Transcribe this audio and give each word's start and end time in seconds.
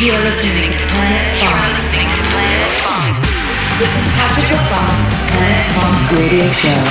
You're 0.00 0.16
listening 0.16 0.64
to 0.64 0.78
Planet 0.78 1.36
Funk. 1.36 1.76
This 3.78 3.92
is 3.96 4.06
Funk's 4.70 5.12
Planet 5.36 5.60
Funk 5.76 6.00
Radio 6.16 6.48
Show. 6.48 6.82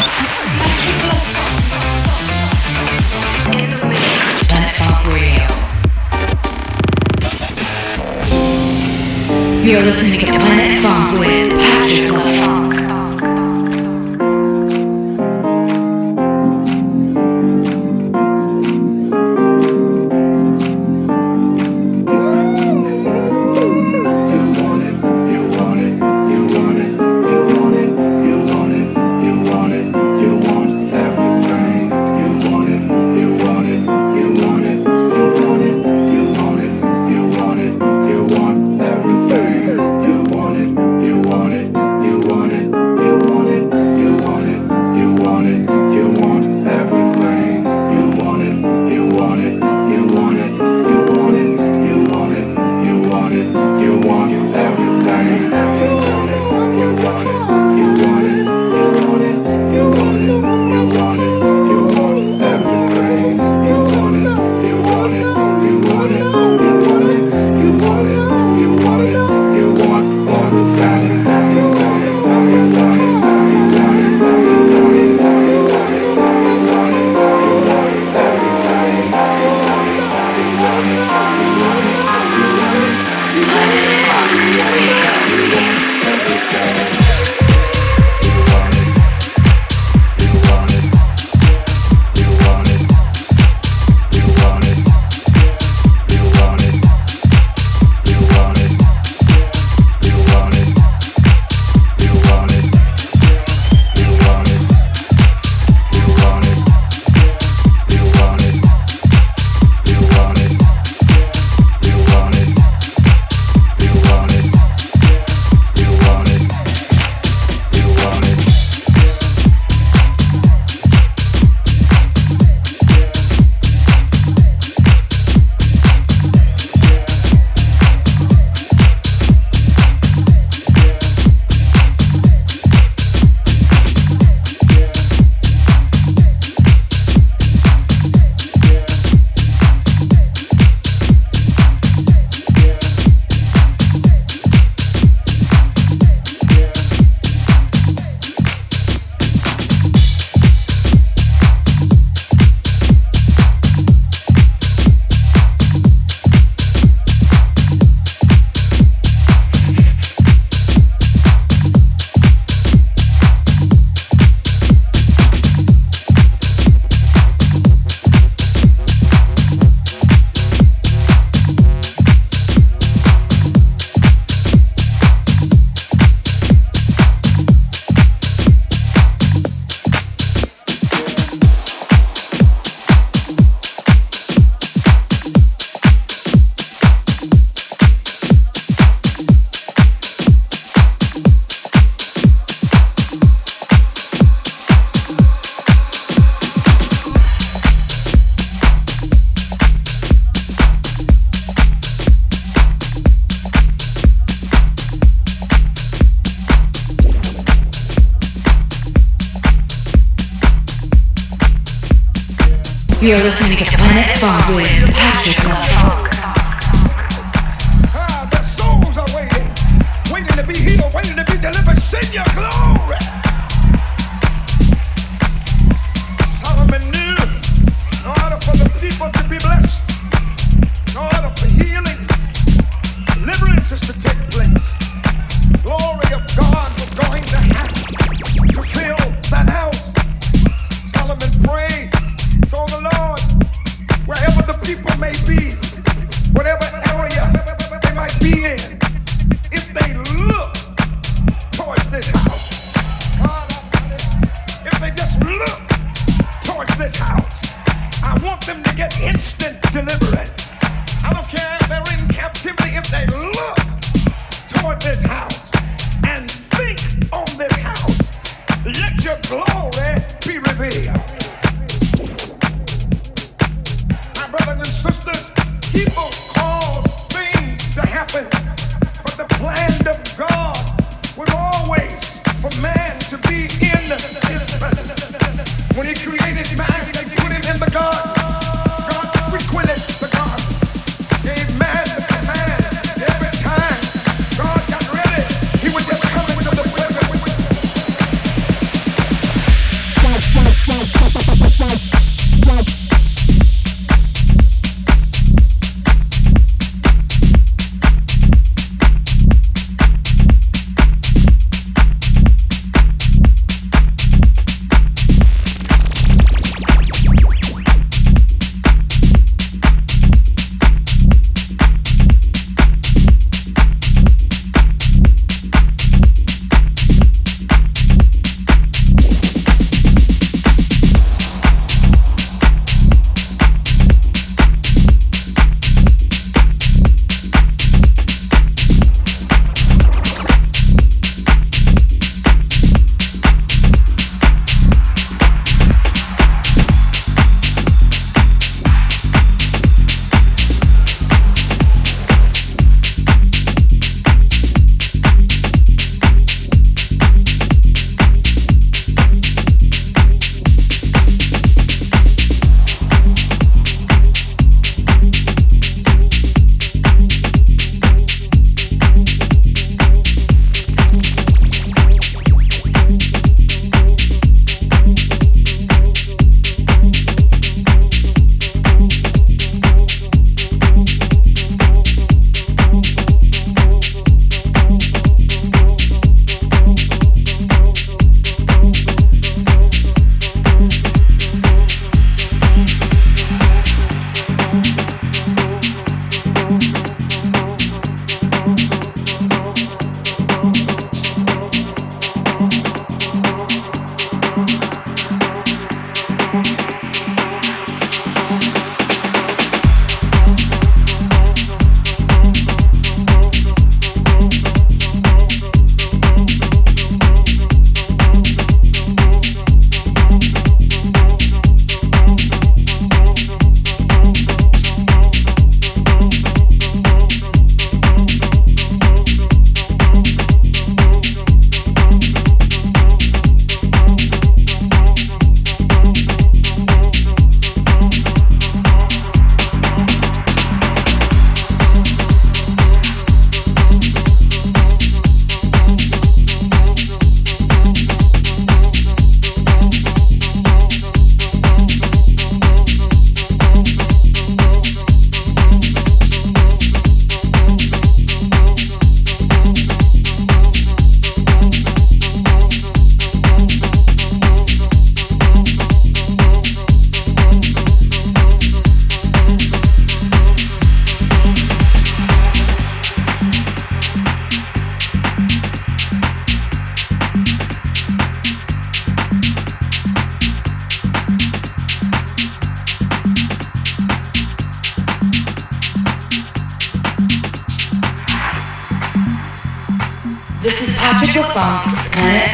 In 3.58 3.70
the 3.72 3.86
mix, 3.88 4.46
Planet 4.48 4.74
Funk 4.78 5.02
Radio. 5.10 5.48
You're 9.64 9.82
listening 9.82 10.20
to 10.20 10.32
Planet 10.32 10.84
Funk 10.84 11.20
with 11.20 11.50
Patric 11.57 12.12
la 12.12 12.20
Funk. 12.20 12.69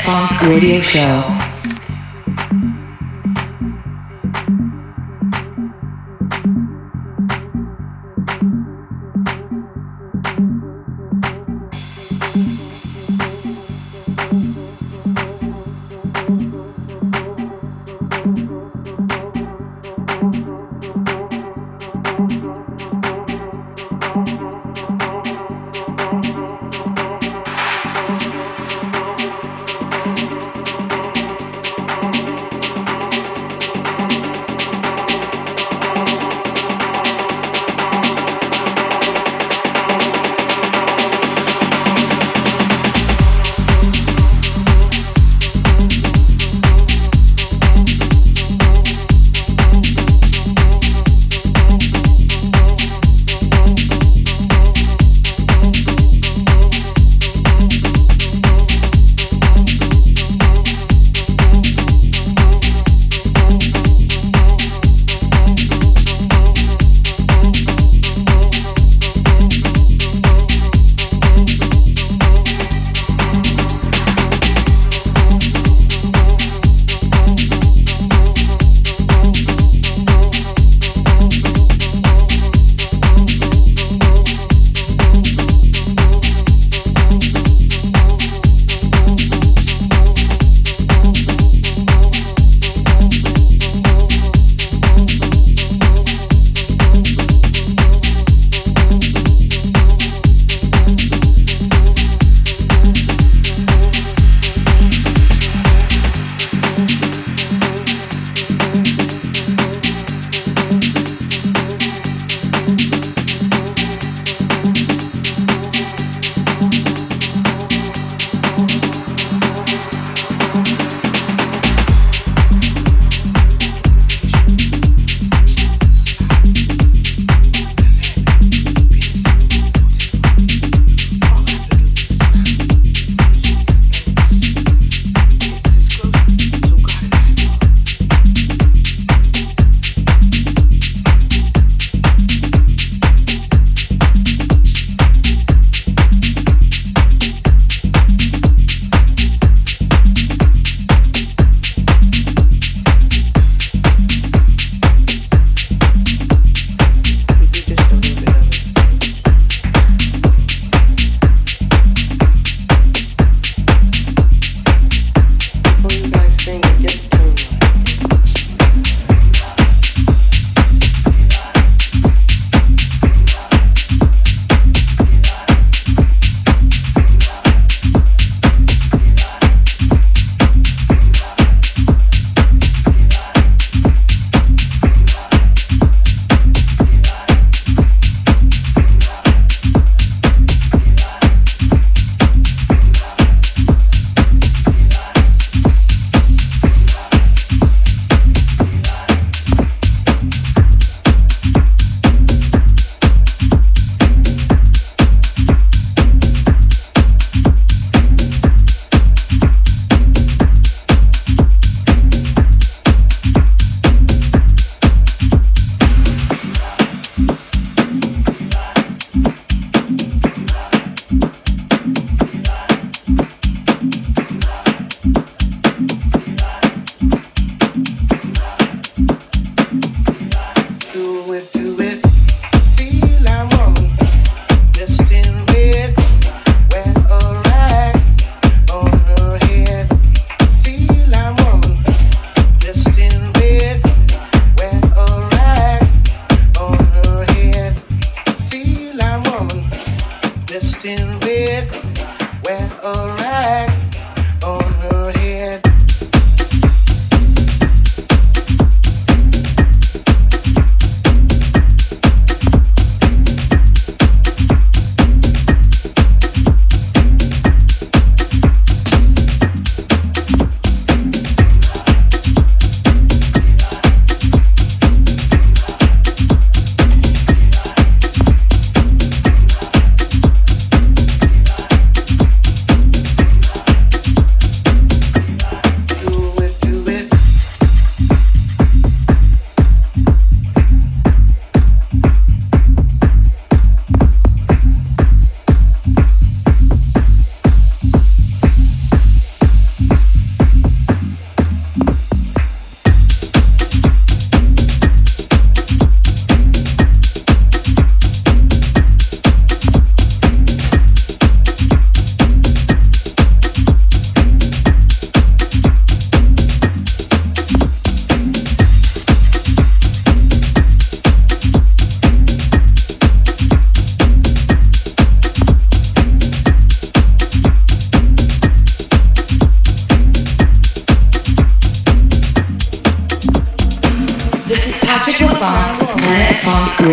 Funk 0.06 0.40
Radio 0.44 0.80
Show. 0.81 1.44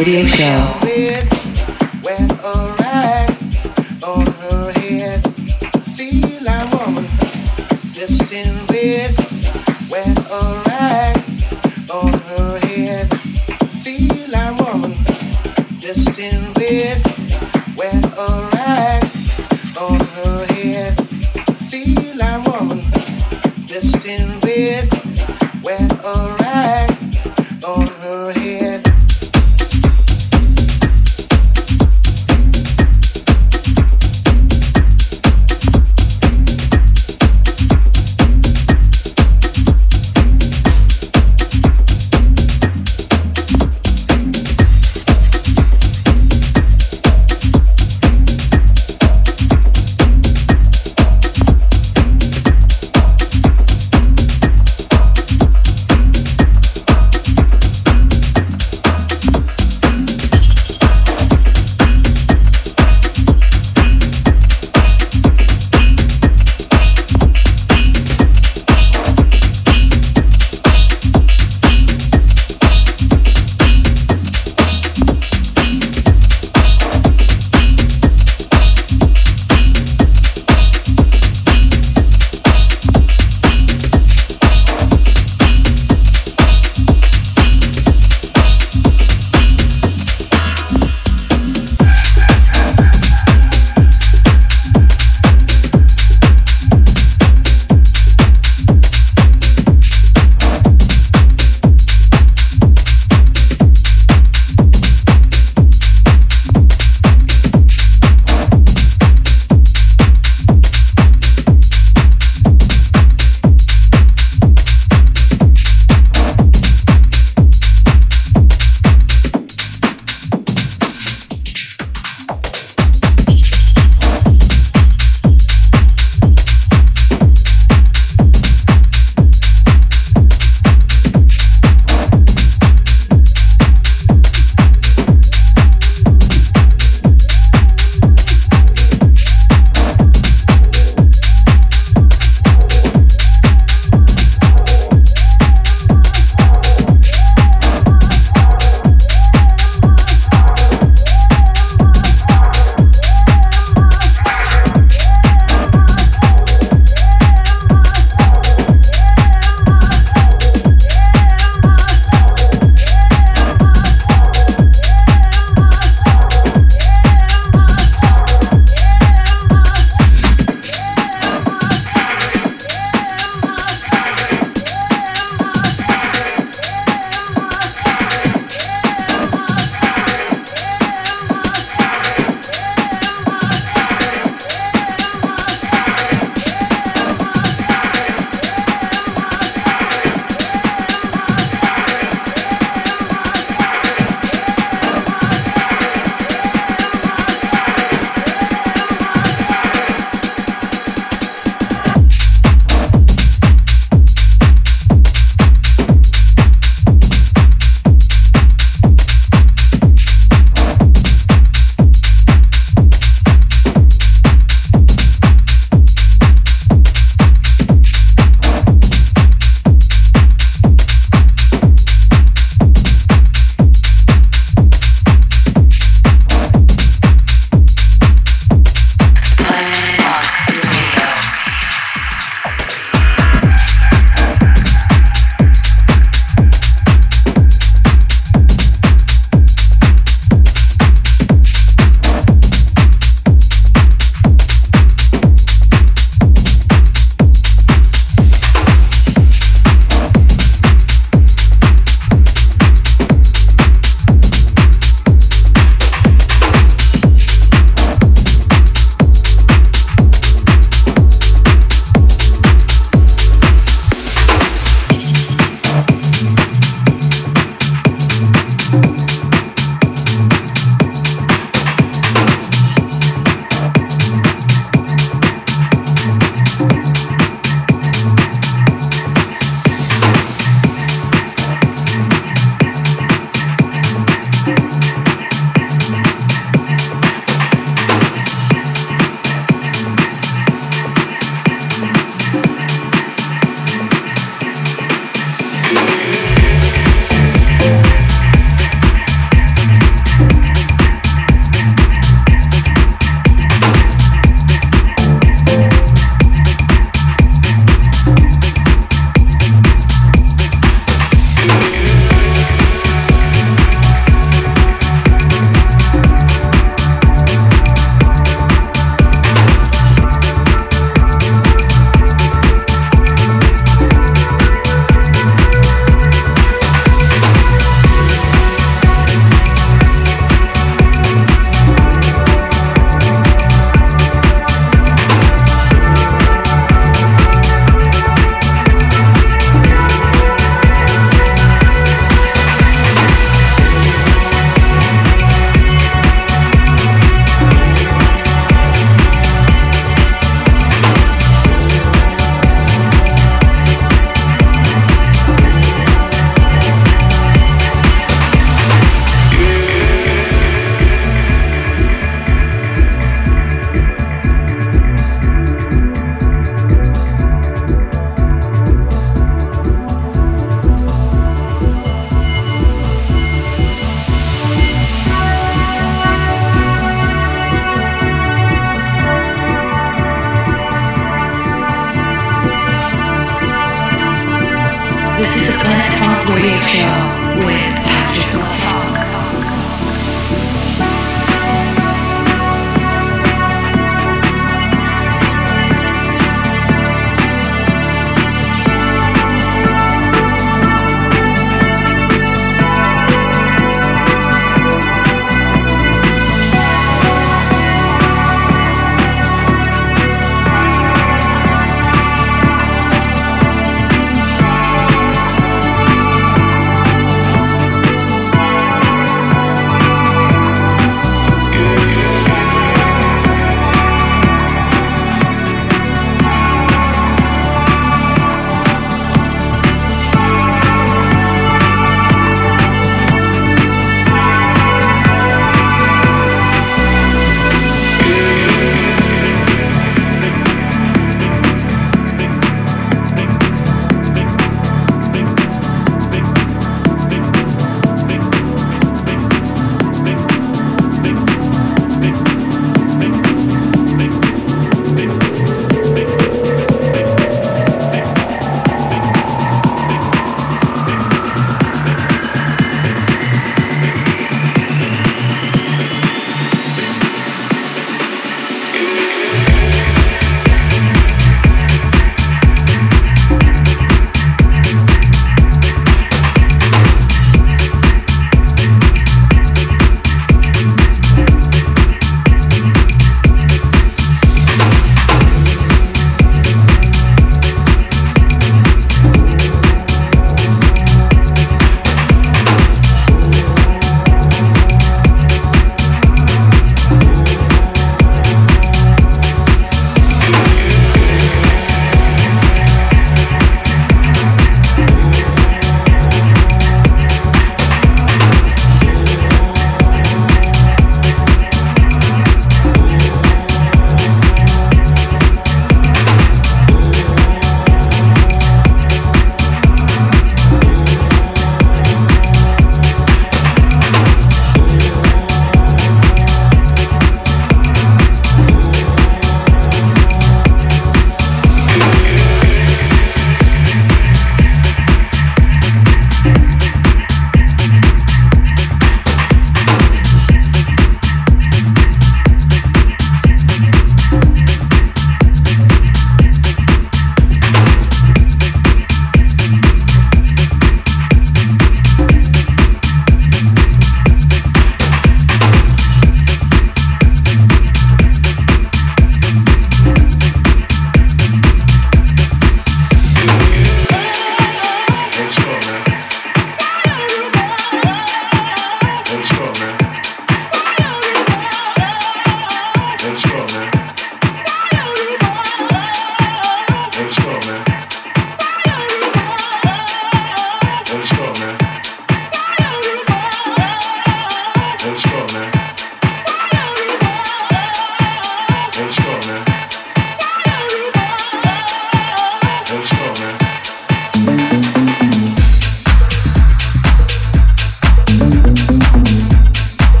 Radio 0.00 0.24
Show. 0.24 0.59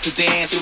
To 0.00 0.10
dance 0.14 0.56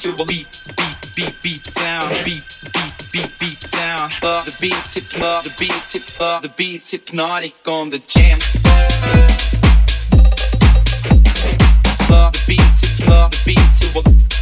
to 0.00 0.10
a 0.10 0.26
beat, 0.26 0.60
beat, 0.76 1.14
beat, 1.14 1.34
beat 1.42 1.74
down, 1.74 2.08
beat, 2.24 2.42
beat, 2.72 3.12
beat, 3.12 3.32
beat 3.38 3.70
down. 3.70 4.10
Uh, 4.22 4.42
the 4.44 4.56
beat, 4.60 4.74
hip, 4.74 5.04
uh, 5.22 5.40
the 5.42 5.54
beat, 5.58 5.72
hip, 5.72 6.20
uh, 6.20 6.40
the 6.40 6.48
beat's 6.48 6.90
hypnotic 6.90 7.54
on 7.68 7.90
the 7.90 7.98
jam. 7.98 8.38
Uh, 12.08 12.30
the 12.30 12.44
beat's 12.48 12.98
hip, 12.98 13.08
uh, 13.08 13.28
the 13.28 13.42
beat, 13.46 13.56
beat, 14.04 14.35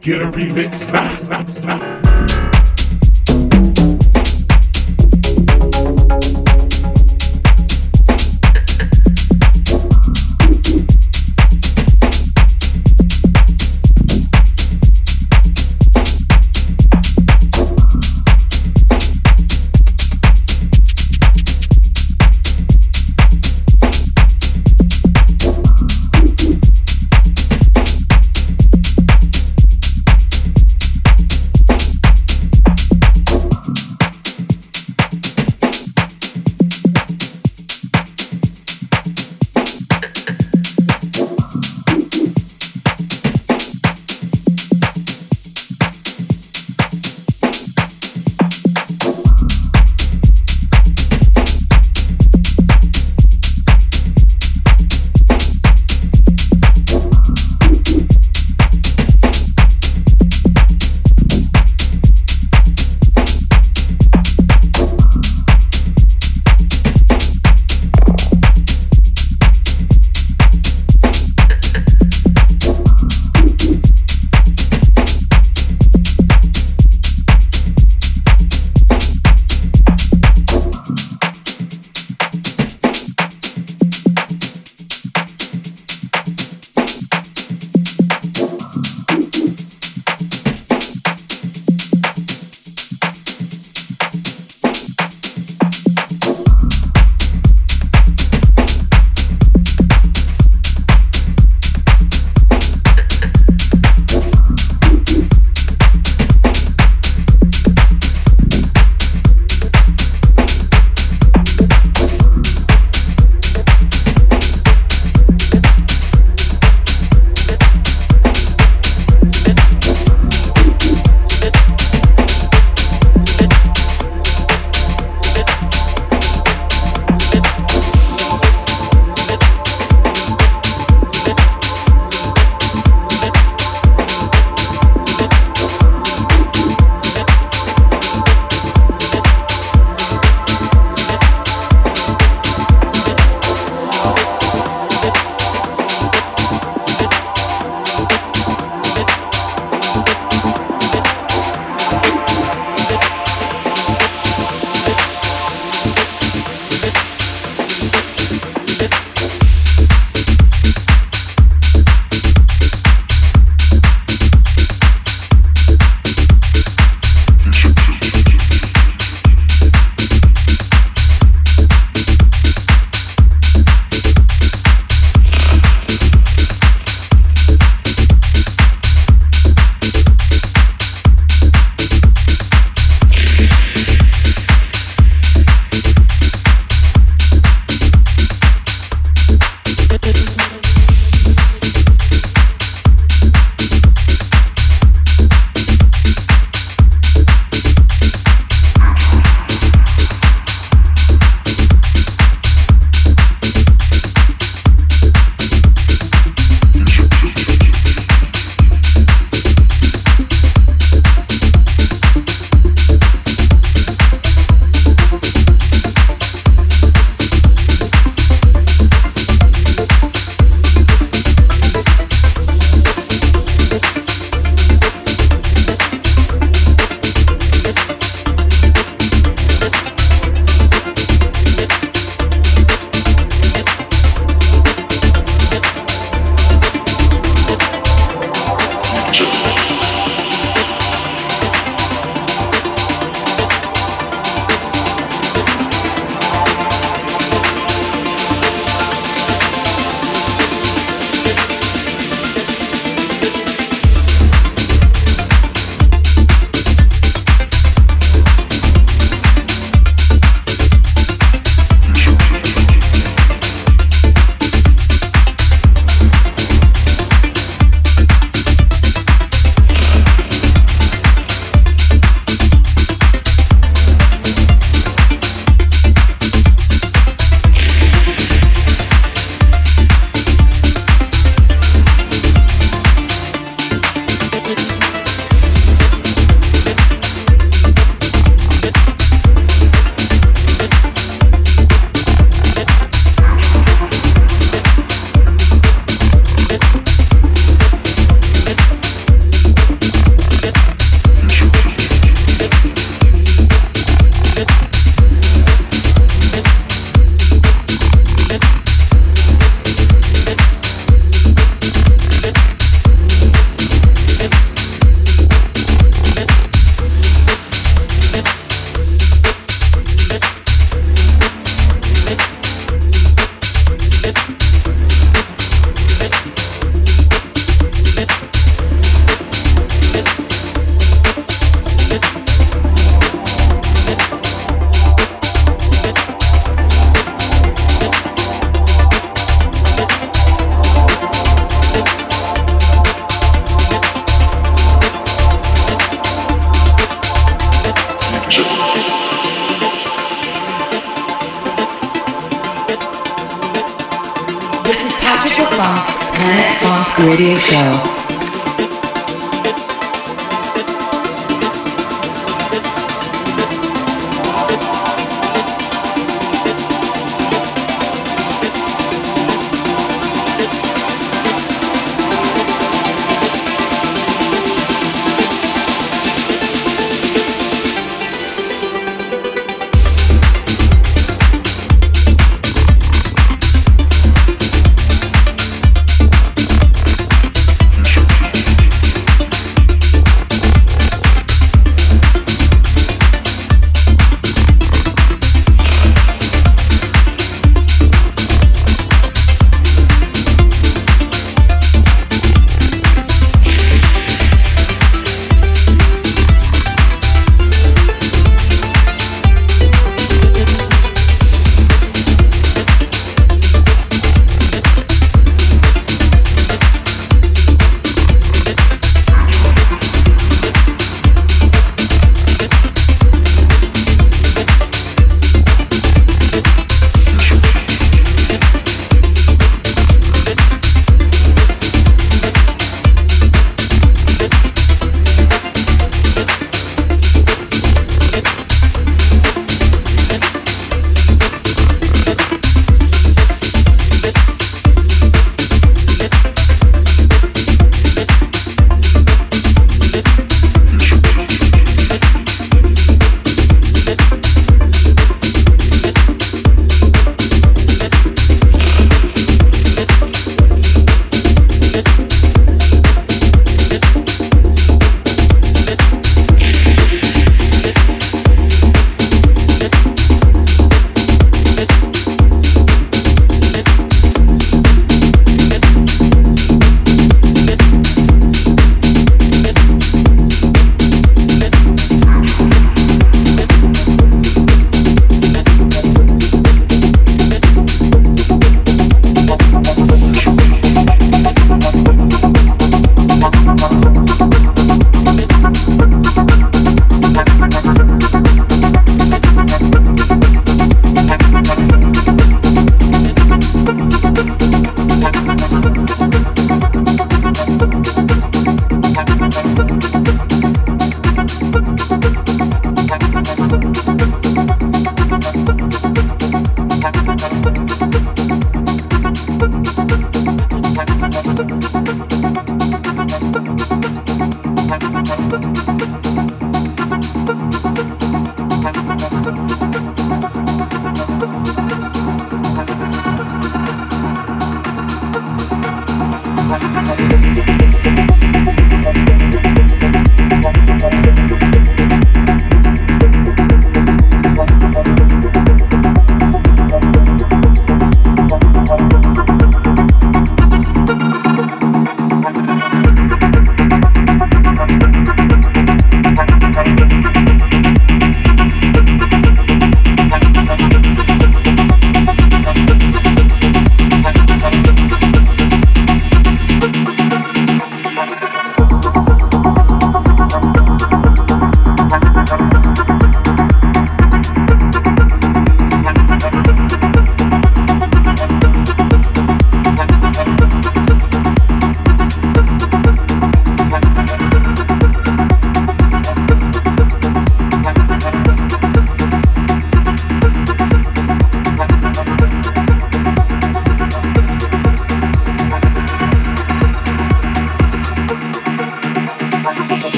get 0.00 0.22
a 0.22 0.30
remix. 0.30 0.74
Sa, 0.76 1.10
sa, 1.10 1.44
sa. 1.44 2.09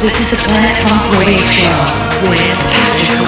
This 0.00 0.20
is 0.20 0.30
the 0.30 0.36
Planet 0.46 0.76
Funk 0.86 1.18
Radio 1.18 1.34
Show 1.36 1.74
with 2.30 2.38
Patric 2.70 3.27